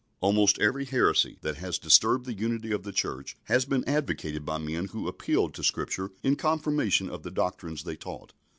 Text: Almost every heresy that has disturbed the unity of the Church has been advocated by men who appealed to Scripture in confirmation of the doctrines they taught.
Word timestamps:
Almost 0.19 0.57
every 0.57 0.85
heresy 0.85 1.37
that 1.41 1.57
has 1.57 1.77
disturbed 1.77 2.25
the 2.25 2.33
unity 2.33 2.71
of 2.71 2.81
the 2.81 2.91
Church 2.91 3.35
has 3.43 3.65
been 3.65 3.83
advocated 3.87 4.43
by 4.43 4.57
men 4.57 4.85
who 4.87 5.07
appealed 5.07 5.53
to 5.53 5.63
Scripture 5.63 6.09
in 6.23 6.37
confirmation 6.37 7.07
of 7.07 7.21
the 7.21 7.29
doctrines 7.29 7.83
they 7.83 7.97
taught. 7.97 8.33